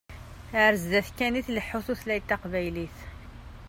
Ar 0.63 0.73
zdat 0.81 1.09
kan 1.17 1.39
i 1.39 1.41
tleḥḥu 1.47 1.79
tutlayt 1.85 2.25
taqbaylit. 2.29 2.97